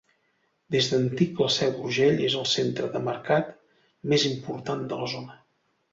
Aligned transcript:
Des 0.75 0.87
d'antic 0.93 1.41
la 1.43 1.49
Seu 1.57 1.75
d'Urgell 1.75 2.23
és 2.29 2.37
el 2.41 2.49
centre 2.53 2.89
de 2.95 3.03
mercat 3.11 3.55
més 4.15 4.29
important 4.33 4.83
de 4.95 5.01
la 5.03 5.13
zona. 5.17 5.39